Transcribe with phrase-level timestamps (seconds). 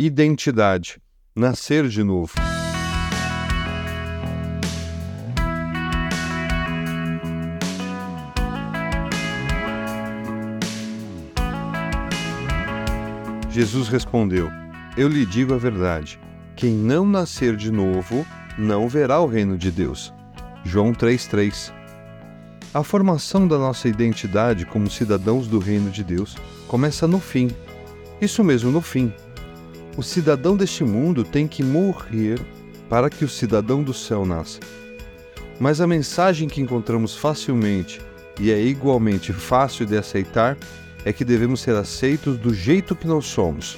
[0.00, 1.02] Identidade.
[1.34, 2.32] Nascer de novo.
[13.50, 14.48] Jesus respondeu:
[14.96, 16.20] Eu lhe digo a verdade.
[16.54, 18.24] Quem não nascer de novo
[18.56, 20.14] não verá o reino de Deus.
[20.64, 21.72] João 3,3
[22.72, 26.36] A formação da nossa identidade como cidadãos do reino de Deus
[26.68, 27.50] começa no fim.
[28.20, 29.12] Isso mesmo, no fim.
[29.98, 32.40] O cidadão deste mundo tem que morrer
[32.88, 34.60] para que o cidadão do céu nasça.
[35.58, 38.00] Mas a mensagem que encontramos facilmente
[38.38, 40.56] e é igualmente fácil de aceitar
[41.04, 43.76] é que devemos ser aceitos do jeito que nós somos.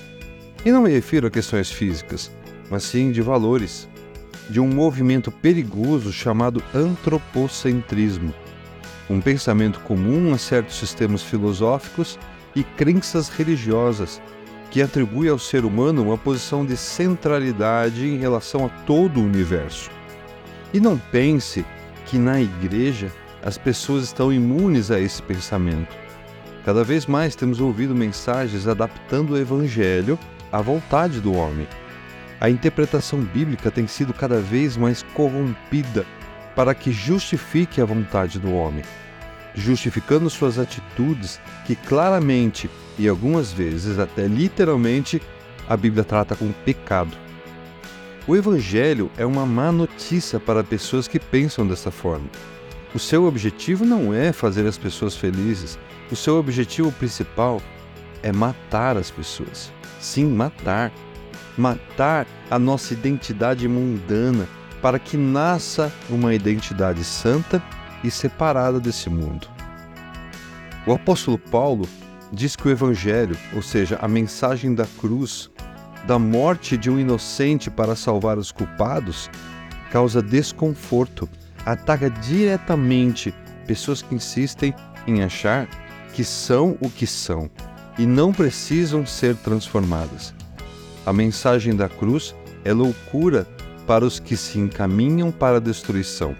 [0.63, 2.31] E não me refiro a questões físicas,
[2.71, 3.89] mas sim de valores,
[4.51, 8.35] de um movimento perigoso chamado antropocentrismo,
[9.09, 12.19] um pensamento comum a certos sistemas filosóficos
[12.55, 14.21] e crenças religiosas
[14.71, 19.91] que atribui ao ser humano uma posição de centralidade em relação a todo o universo.
[20.73, 21.65] E não pense
[22.07, 23.11] que na igreja
[23.43, 25.97] as pessoas estão imunes a esse pensamento.
[26.65, 30.19] Cada vez mais temos ouvido mensagens adaptando o evangelho
[30.53, 31.67] à vontade do homem.
[32.41, 36.07] A interpretação bíblica tem sido cada vez mais corrompida
[36.55, 38.85] para que justifique a vontade do homem,
[39.61, 45.23] justificando suas atitudes que claramente e algumas vezes até literalmente
[45.69, 47.17] a Bíblia trata como pecado.
[48.27, 52.27] O Evangelho é uma má notícia para pessoas que pensam dessa forma.
[52.95, 55.79] O seu objetivo não é fazer as pessoas felizes,
[56.11, 57.63] o seu objetivo principal
[58.23, 59.73] é matar as pessoas.
[60.01, 60.93] Sim, matar.
[61.57, 64.49] Matar a nossa identidade mundana
[64.83, 67.63] para que nasça uma identidade santa
[68.03, 69.49] e separada desse mundo.
[70.87, 71.89] O apóstolo Paulo
[72.33, 75.51] diz que o Evangelho, ou seja, a mensagem da cruz,
[76.07, 79.31] da morte de um inocente para salvar os culpados,
[79.91, 81.29] causa desconforto,
[81.67, 83.35] ataca diretamente
[83.67, 84.75] pessoas que insistem
[85.07, 85.69] em achar
[86.15, 87.51] que são o que são
[87.99, 90.35] e não precisam ser transformadas.
[91.05, 92.35] A mensagem da cruz
[92.65, 93.47] é loucura
[93.87, 96.35] para os que se encaminham para a destruição,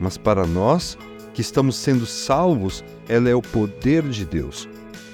[0.00, 0.96] mas para nós
[1.34, 4.68] que estamos sendo salvos, ela é o poder de Deus.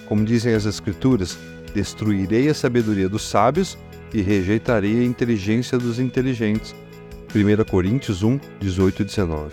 [0.06, 1.36] Como dizem as Escrituras,
[1.74, 3.76] destruirei a sabedoria dos sábios
[4.14, 6.74] e rejeitarei a inteligência dos inteligentes.
[7.34, 9.52] 1 Coríntios 1, 18 e 19.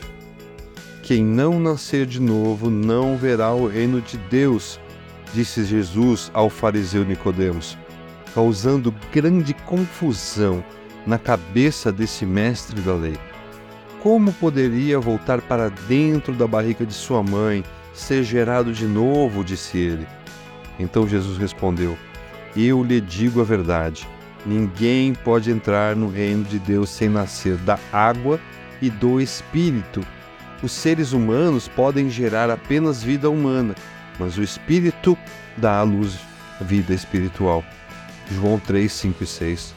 [1.01, 4.79] Quem não nascer de novo não verá o reino de Deus,
[5.33, 7.77] disse Jesus ao fariseu Nicodemos,
[8.33, 10.63] causando grande confusão
[11.05, 13.17] na cabeça desse mestre da lei.
[14.03, 19.43] Como poderia voltar para dentro da barriga de sua mãe, ser gerado de novo?
[19.43, 20.05] disse ele.
[20.77, 21.97] Então Jesus respondeu:
[22.55, 24.07] Eu lhe digo a verdade.
[24.45, 28.39] Ninguém pode entrar no reino de Deus sem nascer da água
[28.81, 30.05] e do Espírito
[30.63, 33.75] os seres humanos podem gerar apenas vida humana,
[34.17, 35.17] mas o Espírito
[35.57, 36.17] dá à luz
[36.61, 37.65] vida espiritual.
[38.31, 39.75] João 3, 5 e 6.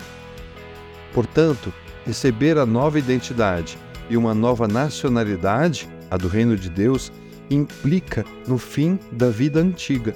[1.12, 1.74] Portanto,
[2.06, 3.76] receber a nova identidade
[4.08, 7.12] e uma nova nacionalidade, a do Reino de Deus,
[7.50, 10.14] implica no fim da vida antiga,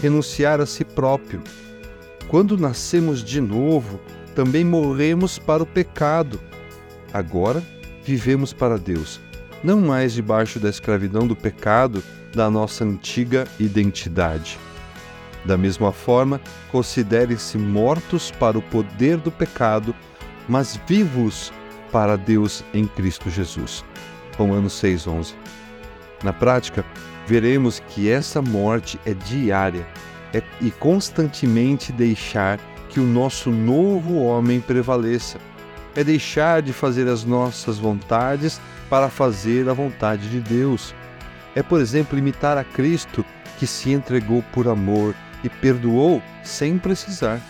[0.00, 1.42] renunciar a si próprio.
[2.28, 4.00] Quando nascemos de novo,
[4.34, 6.40] também morremos para o pecado.
[7.12, 7.62] Agora
[8.04, 9.20] vivemos para Deus
[9.62, 12.02] não mais debaixo da escravidão do pecado
[12.34, 14.58] da nossa antiga identidade.
[15.44, 16.40] Da mesma forma,
[16.70, 19.94] considerem-se mortos para o poder do pecado,
[20.48, 21.52] mas vivos
[21.92, 23.84] para Deus em Cristo Jesus.
[24.36, 25.34] Romanos 6:11.
[26.24, 26.84] Na prática,
[27.26, 29.86] veremos que essa morte é diária
[30.32, 32.58] é, e constantemente deixar
[32.88, 35.38] que o nosso novo homem prevaleça.
[35.94, 40.94] É deixar de fazer as nossas vontades para fazer a vontade de Deus.
[41.54, 43.24] É, por exemplo, imitar a Cristo
[43.58, 45.14] que se entregou por amor
[45.44, 47.40] e perdoou sem precisar.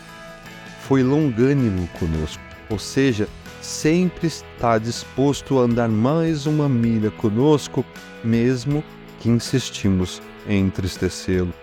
[0.80, 3.28] Foi longânimo conosco, ou seja,
[3.62, 7.84] sempre está disposto a andar mais uma milha conosco,
[8.22, 8.82] mesmo
[9.20, 11.54] que insistimos em entristecê-lo.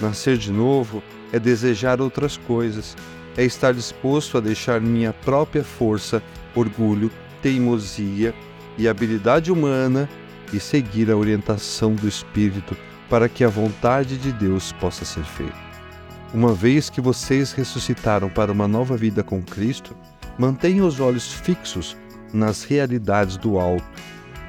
[0.00, 1.02] Nascer de novo
[1.32, 2.96] é desejar outras coisas,
[3.36, 6.22] é estar disposto a deixar minha própria força,
[6.54, 8.34] orgulho, teimosia
[8.76, 10.08] e habilidade humana
[10.52, 12.76] e seguir a orientação do Espírito
[13.08, 15.64] para que a vontade de Deus possa ser feita.
[16.32, 19.96] Uma vez que vocês ressuscitaram para uma nova vida com Cristo,
[20.38, 21.96] mantenham os olhos fixos
[22.32, 23.84] nas realidades do alto,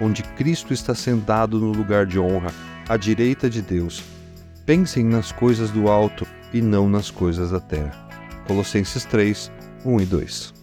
[0.02, 2.52] onde Cristo está sentado no lugar de honra,
[2.90, 4.04] à direita de Deus.
[4.66, 8.08] Pensem nas coisas do alto e não nas coisas da terra.
[8.48, 9.52] Colossenses 3,
[9.86, 10.54] 1 e 2.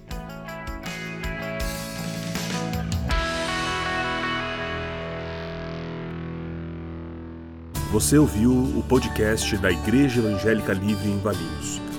[7.92, 11.78] Você ouviu o podcast da Igreja Evangélica Livre em Valinhos.